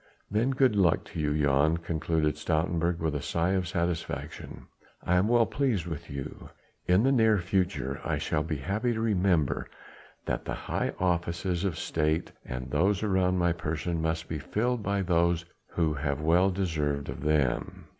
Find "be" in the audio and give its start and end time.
8.41-8.55, 14.27-14.39